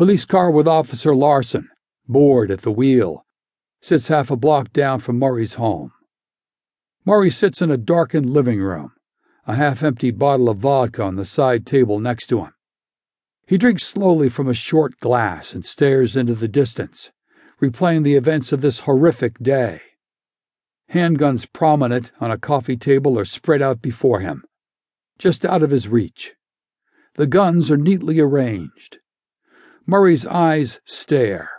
Police 0.00 0.24
car 0.24 0.50
with 0.50 0.66
Officer 0.66 1.14
Larson, 1.14 1.68
bored 2.08 2.50
at 2.50 2.62
the 2.62 2.72
wheel, 2.72 3.26
sits 3.82 4.08
half 4.08 4.30
a 4.30 4.36
block 4.36 4.72
down 4.72 4.98
from 4.98 5.18
Murray's 5.18 5.56
home. 5.60 5.92
Murray 7.04 7.28
sits 7.30 7.60
in 7.60 7.70
a 7.70 7.76
darkened 7.76 8.30
living 8.30 8.62
room, 8.62 8.92
a 9.46 9.56
half 9.56 9.82
empty 9.82 10.10
bottle 10.10 10.48
of 10.48 10.56
vodka 10.56 11.02
on 11.02 11.16
the 11.16 11.26
side 11.26 11.66
table 11.66 12.00
next 12.00 12.28
to 12.28 12.38
him. 12.38 12.54
He 13.46 13.58
drinks 13.58 13.82
slowly 13.82 14.30
from 14.30 14.48
a 14.48 14.54
short 14.54 14.98
glass 15.00 15.52
and 15.52 15.66
stares 15.66 16.16
into 16.16 16.34
the 16.34 16.48
distance, 16.48 17.12
replaying 17.60 18.02
the 18.02 18.16
events 18.16 18.52
of 18.52 18.62
this 18.62 18.80
horrific 18.80 19.38
day. 19.38 19.82
Handguns 20.94 21.44
prominent 21.44 22.10
on 22.20 22.30
a 22.30 22.38
coffee 22.38 22.78
table 22.78 23.18
are 23.18 23.26
spread 23.26 23.60
out 23.60 23.82
before 23.82 24.20
him, 24.20 24.44
just 25.18 25.44
out 25.44 25.62
of 25.62 25.70
his 25.70 25.88
reach. 25.88 26.36
The 27.16 27.26
guns 27.26 27.70
are 27.70 27.76
neatly 27.76 28.18
arranged. 28.18 28.96
Murray's 29.90 30.24
eyes 30.24 30.78
stare, 30.84 31.50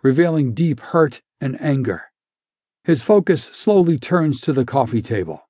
revealing 0.00 0.54
deep 0.54 0.78
hurt 0.78 1.22
and 1.40 1.60
anger. 1.60 2.04
His 2.84 3.02
focus 3.02 3.42
slowly 3.42 3.98
turns 3.98 4.40
to 4.42 4.52
the 4.52 4.64
coffee 4.64 5.02
table. 5.02 5.48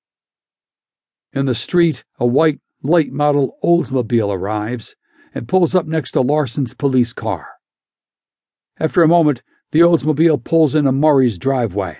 In 1.34 1.44
the 1.44 1.54
street, 1.54 2.02
a 2.18 2.24
white, 2.24 2.60
late 2.82 3.12
model 3.12 3.58
Oldsmobile 3.62 4.32
arrives 4.34 4.96
and 5.34 5.48
pulls 5.48 5.74
up 5.74 5.84
next 5.84 6.12
to 6.12 6.22
Larson's 6.22 6.72
police 6.72 7.12
car. 7.12 7.46
After 8.78 9.02
a 9.02 9.08
moment, 9.08 9.42
the 9.72 9.80
Oldsmobile 9.80 10.42
pulls 10.42 10.74
into 10.74 10.92
Murray's 10.92 11.38
driveway. 11.38 11.98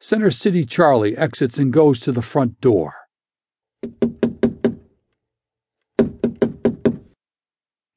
Center 0.00 0.30
City 0.30 0.64
Charlie 0.64 1.18
exits 1.18 1.58
and 1.58 1.70
goes 1.70 2.00
to 2.00 2.12
the 2.12 2.22
front 2.22 2.58
door. 2.62 2.94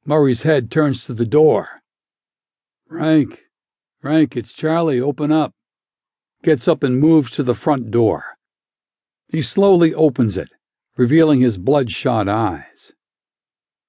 Murray's 0.06 0.44
head 0.44 0.70
turns 0.70 1.06
to 1.06 1.14
the 1.14 1.26
door. 1.26 1.82
Frank, 2.88 3.44
Frank, 4.02 4.36
it's 4.36 4.52
Charlie, 4.52 5.00
open 5.00 5.32
up. 5.32 5.54
Gets 6.44 6.68
up 6.68 6.84
and 6.84 7.00
moves 7.00 7.32
to 7.32 7.44
the 7.44 7.56
front 7.56 7.90
door. 7.90 8.26
He 9.30 9.42
slowly 9.42 9.94
opens 9.94 10.36
it, 10.36 10.50
revealing 10.98 11.40
his 11.40 11.58
bloodshot 11.58 12.28
eyes. 12.28 12.92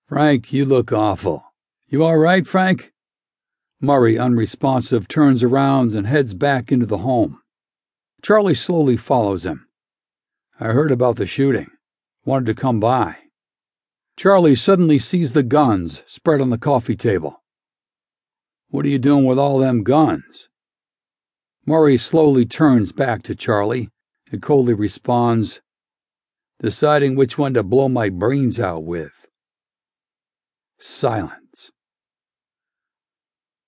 Frank, 0.06 0.52
you 0.52 0.64
look 0.64 0.92
awful. 0.92 1.42
You 1.88 2.04
all 2.04 2.16
right, 2.16 2.46
Frank? 2.46 2.92
Murray, 3.80 4.16
unresponsive, 4.16 5.08
turns 5.08 5.42
around 5.42 5.94
and 5.94 6.06
heads 6.06 6.32
back 6.32 6.70
into 6.70 6.86
the 6.86 6.98
home. 6.98 7.40
Charlie 8.22 8.54
slowly 8.54 8.96
follows 8.96 9.44
him. 9.44 9.66
I 10.60 10.66
heard 10.66 10.92
about 10.92 11.16
the 11.16 11.26
shooting. 11.26 11.70
Wanted 12.24 12.46
to 12.46 12.54
come 12.54 12.78
by. 12.78 13.16
Charlie 14.16 14.56
suddenly 14.56 14.98
sees 14.98 15.32
the 15.32 15.42
guns 15.42 16.02
spread 16.06 16.40
on 16.40 16.50
the 16.50 16.58
coffee 16.58 16.96
table. 16.96 17.42
What 18.68 18.86
are 18.86 18.88
you 18.88 18.98
doing 18.98 19.24
with 19.24 19.38
all 19.38 19.58
them 19.58 19.82
guns? 19.82 20.48
Murray 21.66 21.98
slowly 21.98 22.44
turns 22.46 22.92
back 22.92 23.22
to 23.24 23.34
Charlie 23.34 23.88
and 24.30 24.40
coldly 24.42 24.74
responds, 24.74 25.60
Deciding 26.60 27.16
which 27.16 27.36
one 27.36 27.54
to 27.54 27.62
blow 27.62 27.88
my 27.88 28.08
brains 28.08 28.60
out 28.60 28.84
with. 28.84 29.26
Silence. 30.78 31.72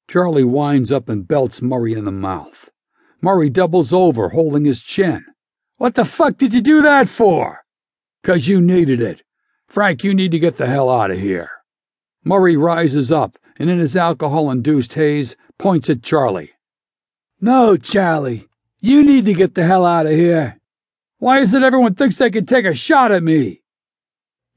Charlie 0.09 0.45
winds 0.45 0.93
up 0.93 1.09
and 1.09 1.27
belts 1.27 1.61
Murray 1.61 1.95
in 1.95 2.05
the 2.05 2.13
mouth. 2.13 2.71
Murray 3.21 3.51
doubles 3.51 3.93
over, 3.93 4.31
holding 4.31 4.65
his 4.65 4.83
chin. 4.83 5.25
What 5.79 5.95
the 5.95 6.05
fuck 6.05 6.39
did 6.39 6.55
you 6.55 6.61
do 6.61 6.83
that 6.83 7.09
for? 7.09 7.65
Cause 8.23 8.47
you 8.47 8.61
needed 8.61 9.01
it. 9.01 9.23
Frank, 9.69 10.05
you 10.05 10.15
need 10.15 10.33
to 10.33 10.39
get 10.39 10.57
the 10.57 10.67
hell 10.67 10.89
out 10.89 11.11
of 11.11 11.19
here. 11.19 11.51
Murray 12.25 12.57
rises 12.57 13.13
up 13.13 13.39
and, 13.59 13.71
in 13.71 13.79
his 13.79 13.97
alcohol 13.97 14.51
induced 14.51 14.95
haze, 14.95 15.37
points 15.59 15.91
at 15.91 16.03
Charlie. 16.03 16.53
No, 17.41 17.77
Charlie, 17.77 18.49
you 18.81 19.05
need 19.05 19.25
to 19.27 19.35
get 19.35 19.55
the 19.55 19.65
hell 19.65 19.85
out 19.85 20.07
of 20.07 20.13
here. 20.13 20.59
Why 21.19 21.39
is 21.39 21.55
it 21.55 21.63
everyone 21.63 21.95
thinks 21.95 22.19
they 22.19 22.31
can 22.31 22.47
take 22.47 22.65
a 22.65 22.75
shot 22.75 23.13
at 23.13 23.23
me? 23.23 23.63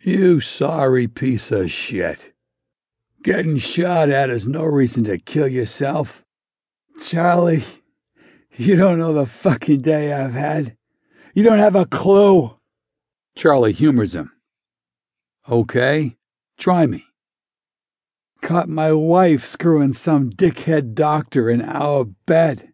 You 0.01 0.39
sorry 0.39 1.07
piece 1.07 1.51
of 1.51 1.71
shit. 1.71 2.33
Getting 3.23 3.57
shot 3.57 4.09
at 4.09 4.29
is 4.29 4.47
no 4.47 4.63
reason 4.63 5.03
to 5.05 5.17
kill 5.17 5.47
yourself. 5.47 6.23
Charlie, 7.03 7.63
you 8.55 8.75
don't 8.75 8.99
know 8.99 9.13
the 9.13 9.25
fucking 9.25 9.81
day 9.81 10.13
I've 10.13 10.33
had. 10.33 10.77
You 11.33 11.43
don't 11.43 11.59
have 11.59 11.75
a 11.75 11.85
clue. 11.85 12.57
Charlie 13.35 13.73
humors 13.73 14.15
him. 14.15 14.31
Okay, 15.49 16.15
try 16.59 16.85
me. 16.85 17.05
Caught 18.41 18.69
my 18.69 18.91
wife 18.91 19.43
screwing 19.43 19.93
some 19.93 20.29
dickhead 20.29 20.93
doctor 20.93 21.49
in 21.49 21.59
our 21.63 22.05
bed. 22.05 22.71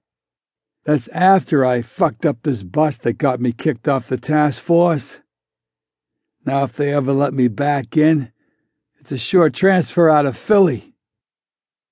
That's 0.84 1.08
after 1.08 1.64
I 1.64 1.82
fucked 1.82 2.26
up 2.26 2.44
this 2.44 2.64
bust 2.64 3.04
that 3.04 3.14
got 3.14 3.40
me 3.40 3.54
kicked 3.54 3.88
off 3.88 4.10
the 4.10 4.18
task 4.18 4.62
force. 4.62 5.20
Now, 6.46 6.64
if 6.64 6.74
they 6.74 6.94
ever 6.94 7.14
let 7.14 7.34
me 7.34 7.48
back 7.48 7.96
in, 7.96 8.34
it's 9.00 9.14
a 9.14 9.18
short 9.18 9.54
transfer 9.54 10.10
out 10.10 10.26
of 10.26 10.36
Philly. 10.36 10.96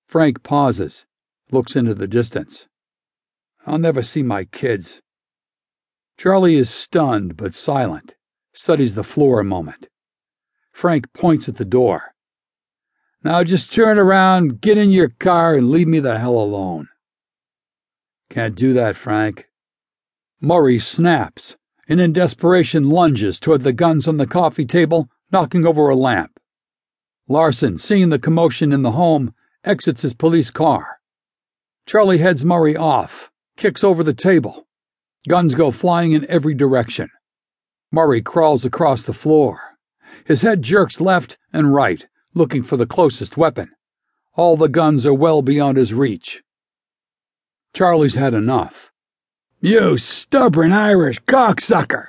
Frank 0.05 0.43
pauses, 0.43 1.05
looks 1.49 1.77
into 1.77 1.93
the 1.93 2.07
distance. 2.07 2.67
I'll 3.65 3.77
never 3.77 4.01
see 4.01 4.21
my 4.21 4.43
kids. 4.43 5.01
Charlie 6.17 6.55
is 6.55 6.69
stunned 6.69 7.37
but 7.37 7.55
silent, 7.55 8.15
studies 8.51 8.95
the 8.95 9.03
floor 9.05 9.39
a 9.39 9.45
moment. 9.45 9.87
Frank 10.73 11.13
points 11.13 11.47
at 11.47 11.55
the 11.55 11.65
door. 11.65 12.13
Now 13.23 13.43
just 13.43 13.71
turn 13.71 13.97
around, 13.97 14.59
get 14.59 14.77
in 14.77 14.91
your 14.91 15.09
car, 15.09 15.55
and 15.55 15.71
leave 15.71 15.87
me 15.87 15.99
the 16.01 16.19
hell 16.19 16.37
alone. 16.37 16.89
Can't 18.29 18.55
do 18.55 18.73
that, 18.73 18.97
Frank. 18.97 19.47
Murray 20.41 20.79
snaps 20.79 21.55
and 21.87 22.01
in 22.01 22.11
desperation 22.11 22.89
lunges 22.89 23.39
toward 23.39 23.61
the 23.61 23.73
guns 23.73 24.07
on 24.07 24.17
the 24.17 24.27
coffee 24.27 24.65
table, 24.65 25.09
knocking 25.31 25.65
over 25.65 25.89
a 25.89 25.95
lamp. 25.95 26.39
Larson, 27.27 27.77
seeing 27.77 28.09
the 28.09 28.19
commotion 28.19 28.73
in 28.73 28.81
the 28.81 28.91
home, 28.91 29.33
exits 29.63 30.01
his 30.01 30.13
police 30.13 30.51
car. 30.51 30.99
Charlie 31.85 32.17
heads 32.17 32.43
Murray 32.43 32.75
off, 32.75 33.31
kicks 33.57 33.83
over 33.83 34.03
the 34.03 34.13
table. 34.13 34.67
Guns 35.27 35.55
go 35.55 35.71
flying 35.71 36.13
in 36.13 36.29
every 36.29 36.53
direction. 36.53 37.09
Murray 37.91 38.21
crawls 38.21 38.65
across 38.65 39.03
the 39.03 39.13
floor. 39.13 39.72
His 40.25 40.41
head 40.41 40.61
jerks 40.61 41.01
left 41.01 41.37
and 41.51 41.73
right, 41.73 42.05
looking 42.33 42.63
for 42.63 42.77
the 42.77 42.85
closest 42.85 43.37
weapon. 43.37 43.71
All 44.35 44.57
the 44.57 44.69
guns 44.69 45.05
are 45.05 45.13
well 45.13 45.41
beyond 45.41 45.77
his 45.77 45.93
reach. 45.93 46.43
Charlie's 47.73 48.15
had 48.15 48.33
enough. 48.33 48.91
You 49.59 49.97
stubborn 49.97 50.71
Irish 50.71 51.19
cocksucker! 51.21 52.07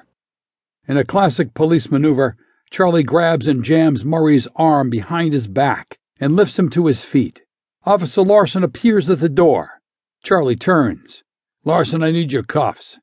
In 0.87 0.97
a 0.97 1.05
classic 1.05 1.55
police 1.55 1.91
maneuver, 1.91 2.37
Charlie 2.71 3.03
grabs 3.03 3.47
and 3.47 3.63
jams 3.63 4.05
Murray's 4.05 4.49
arm 4.57 4.91
behind 4.91 5.33
his 5.33 5.47
back 5.47 5.99
and 6.19 6.37
lifts 6.37 6.59
him 6.59 6.69
to 6.71 6.87
his 6.87 7.05
feet. 7.05 7.43
Officer 7.85 8.23
Larson 8.23 8.65
appears 8.65 9.09
at 9.09 9.21
the 9.21 9.29
door. 9.29 9.81
Charlie 10.23 10.57
turns. 10.57 11.23
Larson, 11.65 12.03
I 12.03 12.11
need 12.11 12.33
your 12.33 12.43
cuffs. 12.43 12.99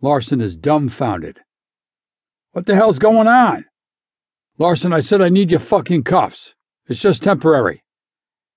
Larson 0.00 0.40
is 0.40 0.56
dumbfounded. 0.56 1.40
What 2.52 2.66
the 2.66 2.74
hell's 2.74 2.98
going 2.98 3.26
on? 3.26 3.64
Larson, 4.58 4.92
I 4.92 5.00
said 5.00 5.22
I 5.22 5.28
need 5.28 5.52
your 5.52 5.60
fucking 5.60 6.02
cuffs. 6.02 6.54
It's 6.88 7.00
just 7.00 7.22
temporary. 7.22 7.84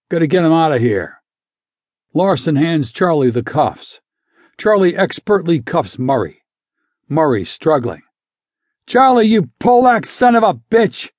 Gotta 0.09 0.25
get 0.25 0.43
him 0.43 0.51
out 0.51 0.73
of 0.73 0.81
here. 0.81 1.21
Larson 2.13 2.55
hands 2.55 2.91
Charlie 2.91 3.29
the 3.29 3.43
cuffs. 3.43 4.01
Charlie 4.57 4.95
expertly 4.95 5.61
cuffs 5.61 5.99
Murray. 5.99 6.41
Murray 7.07 7.45
struggling. 7.45 8.01
Charlie, 8.87 9.27
you 9.27 9.51
Polack 9.59 10.05
son 10.05 10.35
of 10.35 10.43
a 10.43 10.55
bitch! 10.55 11.09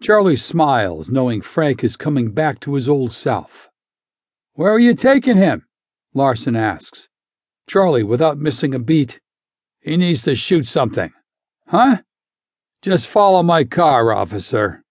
Charlie 0.00 0.36
smiles, 0.36 1.10
knowing 1.10 1.42
Frank 1.42 1.82
is 1.84 1.96
coming 1.96 2.30
back 2.30 2.60
to 2.60 2.74
his 2.74 2.88
old 2.88 3.12
self. 3.12 3.68
Where 4.54 4.72
are 4.72 4.78
you 4.78 4.94
taking 4.94 5.36
him? 5.36 5.66
Larson 6.14 6.56
asks. 6.56 7.08
Charlie, 7.66 8.04
without 8.04 8.38
missing 8.38 8.74
a 8.74 8.78
beat. 8.78 9.20
He 9.80 9.96
needs 9.96 10.22
to 10.22 10.34
shoot 10.34 10.66
something. 10.66 11.12
Huh? 11.66 11.98
Just 12.82 13.08
follow 13.08 13.42
my 13.42 13.64
car, 13.64 14.10
officer. 14.10 14.82